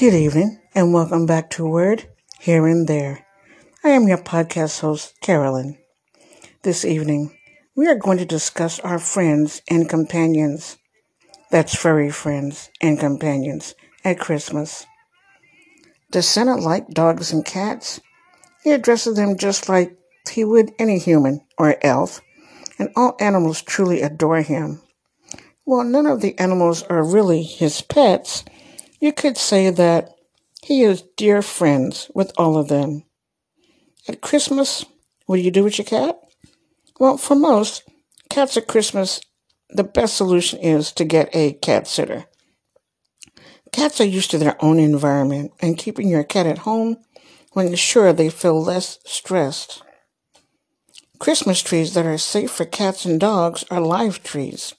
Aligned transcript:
Good 0.00 0.14
evening, 0.14 0.58
and 0.74 0.94
welcome 0.94 1.26
back 1.26 1.50
to 1.50 1.66
Word 1.66 2.08
Here 2.38 2.66
and 2.66 2.88
There. 2.88 3.26
I 3.84 3.90
am 3.90 4.08
your 4.08 4.16
podcast 4.16 4.80
host, 4.80 5.20
Carolyn. 5.20 5.76
This 6.62 6.86
evening, 6.86 7.36
we 7.76 7.86
are 7.86 7.96
going 7.96 8.16
to 8.16 8.24
discuss 8.24 8.80
our 8.80 8.98
friends 8.98 9.60
and 9.68 9.90
companions. 9.90 10.78
That's 11.50 11.76
furry 11.76 12.10
friends 12.10 12.70
and 12.80 12.98
companions 12.98 13.74
at 14.02 14.18
Christmas. 14.18 14.86
Does 16.10 16.26
Santa 16.26 16.54
like 16.54 16.88
dogs 16.88 17.30
and 17.30 17.44
cats? 17.44 18.00
He 18.64 18.70
addresses 18.70 19.16
them 19.16 19.36
just 19.36 19.68
like 19.68 19.98
he 20.30 20.44
would 20.46 20.72
any 20.78 20.98
human 20.98 21.42
or 21.58 21.76
elf, 21.82 22.22
and 22.78 22.88
all 22.96 23.16
animals 23.20 23.60
truly 23.60 24.00
adore 24.00 24.40
him. 24.40 24.80
While 25.64 25.84
none 25.84 26.06
of 26.06 26.22
the 26.22 26.38
animals 26.38 26.84
are 26.84 27.04
really 27.04 27.42
his 27.42 27.82
pets, 27.82 28.44
you 29.00 29.12
could 29.12 29.36
say 29.36 29.70
that 29.70 30.10
he 30.62 30.82
is 30.82 31.02
dear 31.16 31.40
friends 31.42 32.10
with 32.14 32.32
all 32.36 32.58
of 32.58 32.68
them. 32.68 33.04
At 34.06 34.20
Christmas, 34.20 34.84
what 35.26 35.36
do 35.36 35.42
you 35.42 35.50
do 35.50 35.64
with 35.64 35.78
your 35.78 35.86
cat? 35.86 36.18
Well, 36.98 37.16
for 37.16 37.34
most 37.34 37.82
cats 38.28 38.56
at 38.56 38.68
Christmas, 38.68 39.20
the 39.70 39.84
best 39.84 40.16
solution 40.16 40.58
is 40.58 40.92
to 40.92 41.04
get 41.04 41.34
a 41.34 41.54
cat 41.54 41.86
sitter. 41.86 42.26
Cats 43.72 44.00
are 44.00 44.04
used 44.04 44.30
to 44.32 44.38
their 44.38 44.62
own 44.62 44.78
environment, 44.78 45.52
and 45.60 45.78
keeping 45.78 46.08
your 46.08 46.24
cat 46.24 46.46
at 46.46 46.58
home 46.58 46.98
will 47.54 47.66
ensure 47.66 48.12
they 48.12 48.28
feel 48.28 48.62
less 48.62 48.98
stressed. 49.04 49.82
Christmas 51.18 51.62
trees 51.62 51.94
that 51.94 52.06
are 52.06 52.18
safe 52.18 52.50
for 52.50 52.64
cats 52.64 53.04
and 53.04 53.20
dogs 53.20 53.64
are 53.70 53.80
live 53.80 54.22
trees. 54.22 54.74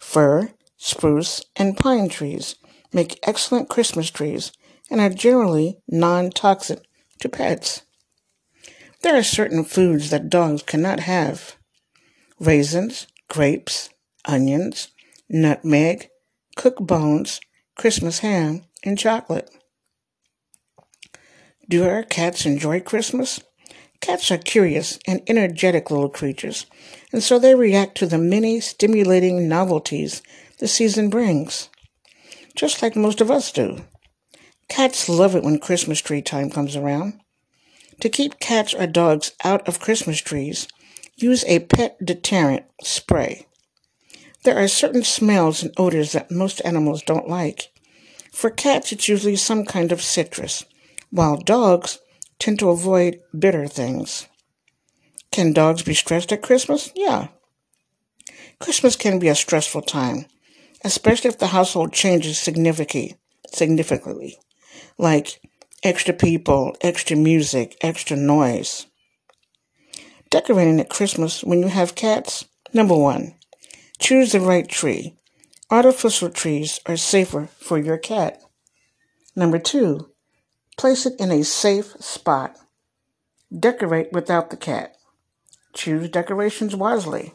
Fir, 0.00 0.50
spruce, 0.76 1.44
and 1.56 1.76
pine 1.76 2.08
trees 2.08 2.56
make 2.92 3.18
excellent 3.22 3.68
Christmas 3.68 4.10
trees 4.10 4.52
and 4.90 5.00
are 5.00 5.10
generally 5.10 5.78
non 5.88 6.30
toxic 6.30 6.80
to 7.20 7.28
pets. 7.28 7.82
There 9.02 9.16
are 9.16 9.22
certain 9.22 9.64
foods 9.64 10.10
that 10.10 10.30
dogs 10.30 10.62
cannot 10.62 11.00
have 11.00 11.56
raisins, 12.38 13.06
grapes, 13.28 13.90
onions, 14.24 14.88
nutmeg, 15.28 16.08
cooked 16.56 16.86
bones, 16.86 17.40
Christmas 17.76 18.20
ham, 18.20 18.62
and 18.84 18.98
chocolate. 18.98 19.50
Do 21.68 21.84
our 21.84 22.02
cats 22.02 22.44
enjoy 22.44 22.80
Christmas? 22.80 23.40
Cats 24.00 24.30
are 24.30 24.38
curious 24.38 24.98
and 25.06 25.22
energetic 25.28 25.90
little 25.90 26.08
creatures, 26.08 26.66
and 27.12 27.22
so 27.22 27.38
they 27.38 27.54
react 27.54 27.96
to 27.98 28.06
the 28.06 28.18
many 28.18 28.60
stimulating 28.60 29.48
novelties 29.48 30.22
the 30.58 30.68
season 30.68 31.08
brings 31.08 31.68
just 32.54 32.82
like 32.82 32.96
most 32.96 33.20
of 33.20 33.30
us 33.30 33.52
do. 33.52 33.84
Cats 34.68 35.08
love 35.08 35.34
it 35.34 35.42
when 35.42 35.58
Christmas 35.58 36.00
tree 36.00 36.22
time 36.22 36.50
comes 36.50 36.76
around. 36.76 37.20
To 38.00 38.08
keep 38.08 38.40
cats 38.40 38.74
or 38.74 38.86
dogs 38.86 39.32
out 39.44 39.66
of 39.68 39.80
Christmas 39.80 40.20
trees, 40.20 40.66
use 41.16 41.44
a 41.44 41.60
pet 41.60 41.96
deterrent 42.04 42.64
spray. 42.82 43.46
There 44.44 44.56
are 44.56 44.68
certain 44.68 45.04
smells 45.04 45.62
and 45.62 45.72
odors 45.76 46.12
that 46.12 46.30
most 46.30 46.60
animals 46.64 47.02
don't 47.02 47.28
like. 47.28 47.70
For 48.32 48.50
cats, 48.50 48.92
it's 48.92 49.08
usually 49.08 49.36
some 49.36 49.64
kind 49.64 49.92
of 49.92 50.02
citrus, 50.02 50.64
while 51.10 51.36
dogs 51.36 51.98
tend 52.38 52.58
to 52.58 52.70
avoid 52.70 53.20
bitter 53.38 53.68
things. 53.68 54.26
Can 55.30 55.52
dogs 55.52 55.82
be 55.82 55.94
stressed 55.94 56.32
at 56.32 56.42
Christmas? 56.42 56.90
Yeah. 56.96 57.28
Christmas 58.58 58.96
can 58.96 59.18
be 59.18 59.28
a 59.28 59.34
stressful 59.34 59.82
time, 59.82 60.26
especially 60.84 61.28
if 61.28 61.38
the 61.38 61.48
household 61.48 61.92
changes 61.92 62.38
significantly, 62.38 63.16
significantly, 63.46 64.38
like 64.98 65.40
extra 65.82 66.14
people, 66.14 66.76
extra 66.80 67.16
music, 67.16 67.76
extra 67.80 68.16
noise. 68.16 68.86
Decorating 70.30 70.80
at 70.80 70.88
Christmas 70.88 71.44
when 71.44 71.60
you 71.60 71.68
have 71.68 71.94
cats, 71.94 72.46
number 72.72 72.96
one, 72.96 73.34
choose 73.98 74.32
the 74.32 74.40
right 74.40 74.68
tree. 74.68 75.14
Artificial 75.70 76.30
trees 76.30 76.80
are 76.86 76.96
safer 76.96 77.48
for 77.58 77.78
your 77.78 77.98
cat. 77.98 78.40
Number 79.34 79.58
two, 79.58 80.10
place 80.76 81.06
it 81.06 81.18
in 81.18 81.30
a 81.30 81.44
safe 81.44 81.94
spot. 82.00 82.56
Decorate 83.56 84.12
without 84.12 84.50
the 84.50 84.56
cat. 84.56 84.96
Choose 85.74 86.08
decorations 86.08 86.76
wisely. 86.76 87.34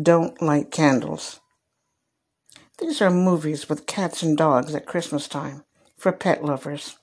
Don't 0.00 0.40
light 0.40 0.70
candles. 0.70 1.40
These 2.78 3.00
are 3.00 3.10
movies 3.10 3.70
with 3.70 3.86
cats 3.86 4.22
and 4.22 4.36
dogs 4.36 4.74
at 4.74 4.84
Christmas 4.84 5.28
time 5.28 5.64
for 5.96 6.12
pet 6.12 6.44
lovers. 6.44 6.98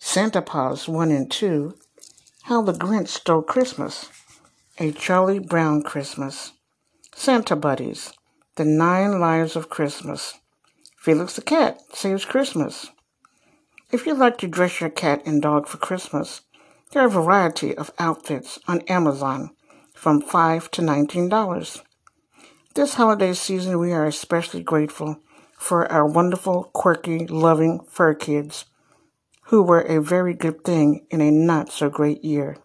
Santa 0.00 0.42
Paws 0.42 0.88
1 0.88 1.12
and 1.12 1.30
2, 1.30 1.74
How 2.42 2.62
the 2.62 2.72
Grinch 2.72 3.08
Stole 3.08 3.42
Christmas, 3.42 4.10
A 4.78 4.90
Charlie 4.90 5.38
Brown 5.38 5.82
Christmas, 5.82 6.52
Santa 7.14 7.54
Buddies, 7.54 8.12
The 8.56 8.64
Nine 8.64 9.20
Lives 9.20 9.54
of 9.54 9.70
Christmas, 9.70 10.34
Felix 10.98 11.36
the 11.36 11.42
Cat 11.42 11.80
Saves 11.92 12.24
Christmas. 12.24 12.90
If 13.92 14.06
you'd 14.06 14.18
like 14.18 14.38
to 14.38 14.48
dress 14.48 14.80
your 14.80 14.90
cat 14.90 15.22
and 15.24 15.40
dog 15.40 15.68
for 15.68 15.76
Christmas, 15.76 16.40
there 16.90 17.04
are 17.04 17.06
a 17.06 17.10
variety 17.10 17.76
of 17.76 17.92
outfits 18.00 18.58
on 18.66 18.80
Amazon 18.88 19.50
from 19.94 20.20
5 20.20 20.72
to 20.72 20.82
$19. 20.82 21.82
This 22.74 22.94
holiday 22.94 23.34
season, 23.34 23.78
we 23.78 23.92
are 23.92 24.04
especially 24.04 24.60
grateful 24.60 25.20
for 25.56 25.86
our 25.92 26.04
wonderful, 26.04 26.64
quirky, 26.74 27.24
loving 27.24 27.78
fur 27.88 28.14
kids 28.14 28.64
who 29.44 29.62
were 29.62 29.82
a 29.82 30.02
very 30.02 30.34
good 30.34 30.64
thing 30.64 31.06
in 31.08 31.20
a 31.20 31.30
not 31.30 31.70
so 31.70 31.88
great 31.88 32.24
year. 32.24 32.56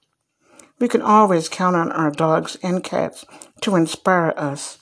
We 0.79 0.87
can 0.87 1.03
always 1.03 1.47
count 1.47 1.75
on 1.75 1.91
our 1.91 2.09
dogs 2.09 2.57
and 2.63 2.83
cats 2.83 3.23
to 3.61 3.75
inspire 3.75 4.33
us 4.35 4.79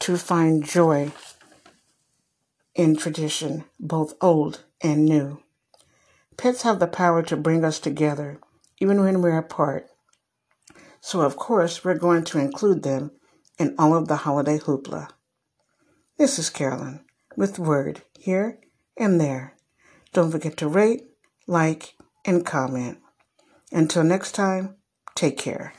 to 0.00 0.18
find 0.18 0.62
joy 0.62 1.10
in 2.74 2.96
tradition, 2.96 3.64
both 3.80 4.12
old 4.20 4.62
and 4.82 5.06
new. 5.06 5.42
Pets 6.36 6.62
have 6.64 6.80
the 6.80 6.86
power 6.86 7.22
to 7.22 7.36
bring 7.38 7.64
us 7.64 7.80
together, 7.80 8.40
even 8.78 9.00
when 9.00 9.22
we're 9.22 9.38
apart. 9.38 9.86
So, 11.00 11.22
of 11.22 11.36
course, 11.36 11.82
we're 11.82 11.94
going 11.94 12.24
to 12.24 12.38
include 12.38 12.82
them 12.82 13.12
and 13.58 13.74
all 13.78 13.94
of 13.94 14.08
the 14.08 14.16
holiday 14.16 14.58
hoopla. 14.58 15.08
This 16.18 16.38
is 16.38 16.50
Carolyn 16.50 17.04
with 17.36 17.58
Word 17.58 18.02
here 18.18 18.58
and 18.96 19.20
there. 19.20 19.54
Don't 20.12 20.30
forget 20.30 20.56
to 20.58 20.68
rate, 20.68 21.04
like, 21.46 21.94
and 22.24 22.44
comment. 22.44 22.98
Until 23.72 24.04
next 24.04 24.32
time, 24.32 24.76
take 25.14 25.36
care. 25.36 25.74